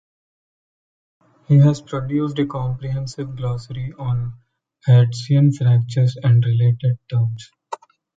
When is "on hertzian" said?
3.99-5.55